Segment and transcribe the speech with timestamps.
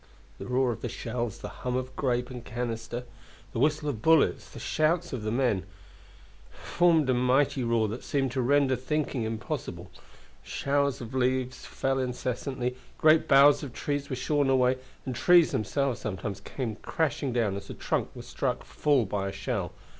[0.39, 3.03] The roar of the shells, the hum of grape and canister,
[3.53, 5.61] the whistle of bullets, the shouts of the men,
[6.51, 9.91] formed a mighty roar that seemed to render thinking impossible.
[10.41, 15.99] Showers of leaves fell incessantly, great boughs of trees were shorn away, and trees themselves
[15.99, 19.71] sometimes came crashing down as a trunk was struck full by a shell.